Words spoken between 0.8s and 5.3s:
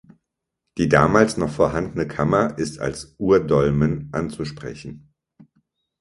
damals noch vorhandene Kammer ist als Urdolmen anzusprechen.